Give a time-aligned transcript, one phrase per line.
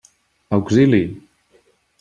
[0.55, 1.03] Auxili!